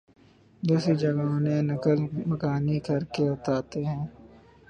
دوسری 0.63 0.93
جگہوں 0.95 1.35
سے 1.45 1.55
نقل 1.63 1.99
مکانی 2.29 2.77
کرکے 2.87 3.25
آتے 3.51 3.79
ہیں 3.85 4.05